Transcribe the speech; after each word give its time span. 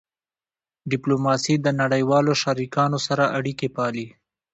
ډیپلوماسي 0.91 1.55
د 1.59 1.67
نړیوالو 1.81 2.33
شریکانو 2.43 2.97
سره 3.07 3.23
اړیکې 3.37 3.67
پالي. 3.75 4.07